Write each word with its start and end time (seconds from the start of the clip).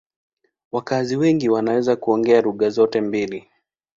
Wakazi 0.71 1.15
wengi 1.17 1.49
wanaweza 1.49 1.95
kuongea 1.95 2.41
lugha 2.41 2.69
zote 2.69 3.01
mbili. 3.01 3.49